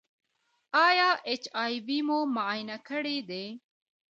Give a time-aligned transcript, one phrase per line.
[0.85, 3.45] ایا ایچ آی وي مو معاینه کړی دی؟